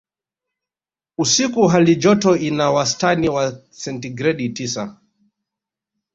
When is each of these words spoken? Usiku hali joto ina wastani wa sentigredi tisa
Usiku 1.17 1.67
hali 1.67 1.95
joto 1.95 2.35
ina 2.37 2.71
wastani 2.71 3.29
wa 3.29 3.57
sentigredi 3.69 4.49
tisa 4.49 4.99